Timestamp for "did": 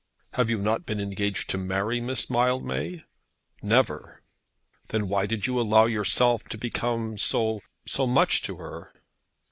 5.27-5.45